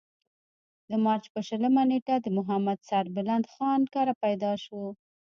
[0.89, 4.81] د مارچ پۀ شلمه نېټه د محمد سربلند خان کره پېدا شو۔